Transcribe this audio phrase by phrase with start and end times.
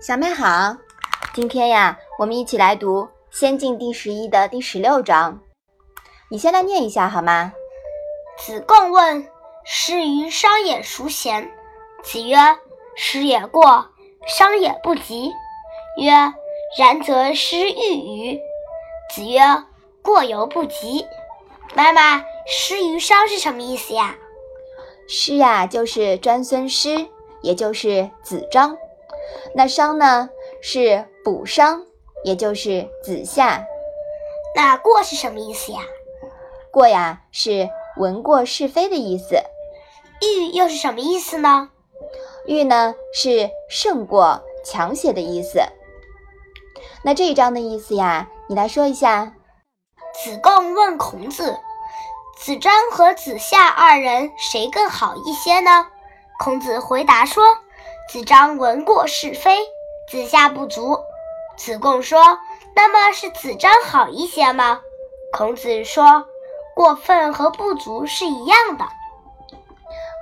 [0.00, 0.76] 小妹好，
[1.34, 5.40] 今天呀，我们一起来读《先进》第十一的第十六章。
[6.30, 7.52] 你先来念一下好吗？
[8.38, 9.28] 子贡问
[9.66, 11.50] ：“师于商也孰贤？”
[12.04, 12.36] 子曰
[12.94, 13.88] ：“师也过，
[14.26, 15.32] 商也不及。”
[16.00, 16.12] 曰
[16.78, 18.40] ：“然则师欲与？”
[19.12, 19.40] 子曰
[20.00, 21.04] ：“过犹不及。”
[21.74, 24.14] 妈妈，“师于商”是什么意思呀？
[25.08, 27.08] 师呀，就是专孙师，
[27.40, 28.76] 也就是子张。
[29.54, 30.28] 那商呢，
[30.60, 31.86] 是补商，
[32.24, 33.66] 也就是子夏。
[34.54, 35.80] 那过是什么意思呀？
[36.70, 39.36] 过呀，是闻过是非的意思。
[40.20, 41.70] 欲又是什么意思呢？
[42.46, 45.60] 欲呢，是胜过、强写的意思。
[47.02, 49.34] 那这一章的意思呀，你来说一下。
[50.22, 51.56] 子贡问孔子
[52.40, 55.86] ：“子张和子夏二人谁更好一些呢？”
[56.38, 57.44] 孔子回答说。
[58.10, 59.58] 子张闻过是非，
[60.10, 60.98] 子夏不足。
[61.58, 62.38] 子贡说
[62.74, 64.80] ：“那么是子张好一些吗？”
[65.30, 66.24] 孔子说
[66.74, 68.86] ：“过分和不足是一样的。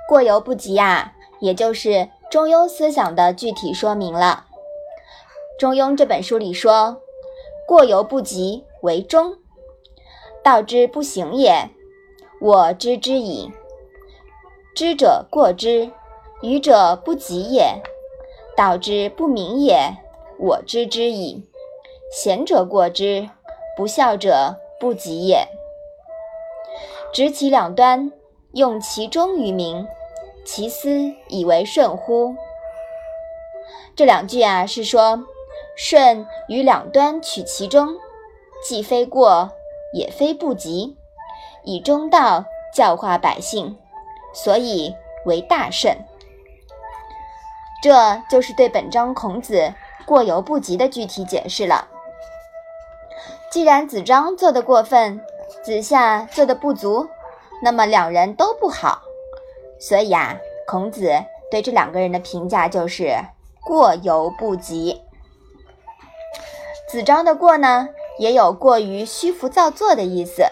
[0.09, 4.43] 过犹不及啊，也就是中庸思想的具体说明了。
[5.57, 7.01] 中庸这本书里说
[7.65, 9.37] ：‘过犹不及为中，
[10.43, 11.69] 道之不行也，
[12.41, 13.51] 我知之矣。
[14.75, 15.91] 知者过之。’”
[16.43, 17.81] 愚者不及也，
[18.55, 19.97] 道之不明也，
[20.37, 21.43] 我知之矣。
[22.11, 23.27] 贤者过之，
[23.75, 25.47] 不孝者不及也。
[27.11, 28.11] 执其两端，
[28.53, 29.87] 用其中于民，
[30.45, 32.35] 其斯以为顺乎？
[33.95, 35.23] 这两句啊，是说
[35.75, 37.95] 舜于两端取其中，
[38.63, 39.49] 既非过，
[39.91, 40.95] 也非不及，
[41.67, 43.77] 以中道教化百姓，
[44.33, 45.93] 所以为大圣。
[47.83, 49.73] 这就是对本章孔子
[50.05, 51.89] 过犹不及的具体解释了。
[53.51, 55.19] 既然子张做的过分，
[55.61, 57.09] 子夏做的不足，
[57.61, 59.01] 那么两人都不好。
[59.77, 61.11] 所以啊，孔子
[61.51, 63.13] 对这两个人的评价就是
[63.65, 65.01] 过犹不及。
[66.87, 67.89] 子张的过呢，
[68.19, 70.45] 也有过于虚浮造作的意思，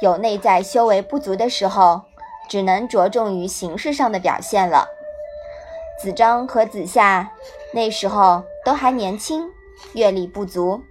[0.00, 2.02] 有内在修为不足的时候，
[2.48, 4.88] 只能着重于形式上的表现了。
[6.00, 7.30] 子张和子夏
[7.74, 9.50] 那时候都还年轻，
[9.92, 10.82] 阅历不足，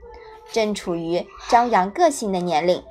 [0.51, 2.83] 正处于张扬个性的年龄，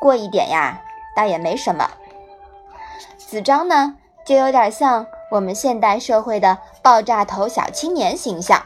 [0.00, 0.82] 过一点呀，
[1.16, 1.88] 倒也没什么。
[3.16, 8.64] 子张呢，就有点像我们现代社会的爆炸头小青年形象。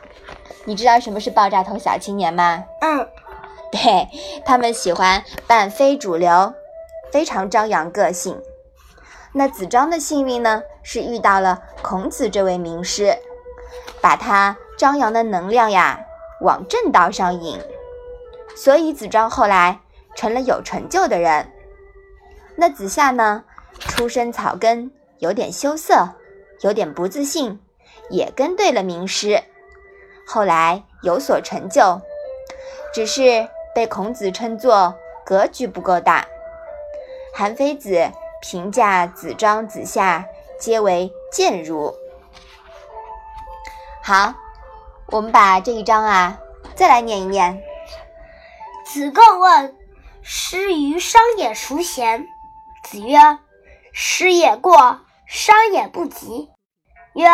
[0.65, 2.65] 你知道什么是爆炸头小青年吗？
[2.81, 3.09] 嗯，
[3.73, 4.09] 对
[4.45, 6.53] 他们喜欢扮非主流，
[7.13, 8.41] 非常张扬个性。
[9.33, 13.17] 那子张的幸运呢，是遇到了孔子这位名师，
[14.01, 16.01] 把他张扬的能量呀
[16.41, 17.59] 往正道上引，
[18.57, 19.81] 所以子张后来
[20.17, 21.53] 成了有成就的人。
[22.57, 23.45] 那子夏呢，
[23.79, 26.09] 出身草根，有点羞涩，
[26.63, 27.61] 有点不自信，
[28.11, 29.43] 也跟对了名师，
[30.27, 32.01] 后来有所成就，
[32.93, 34.95] 只是被孔子称作
[35.25, 36.27] 格局不够大。
[37.35, 38.11] 韩非子。
[38.43, 40.25] 评价子张、子夏
[40.59, 41.95] 皆为贱儒。
[44.03, 44.33] 好，
[45.09, 46.39] 我们把这一章啊
[46.75, 47.63] 再来念一念。
[48.87, 49.77] 子贡问
[50.25, 52.27] ：“师于商也孰贤？”
[52.83, 53.19] 子曰
[53.93, 56.49] ：“师也过，商也不及。”
[57.13, 57.29] 曰：“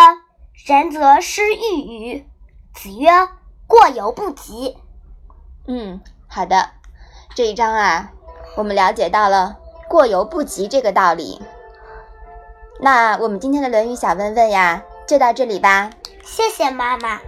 [0.67, 2.29] 然则师欲与？”
[2.75, 3.29] 子曰
[3.69, 4.77] ：“过犹不及。”
[5.69, 6.71] 嗯，好的，
[7.37, 8.11] 这一章啊，
[8.57, 9.59] 我们了解到了。
[9.89, 11.41] 过犹不及这个道理，
[12.81, 15.91] 那我们今天的《论语》小问问呀，就到这里吧。
[16.25, 17.21] 谢谢妈妈。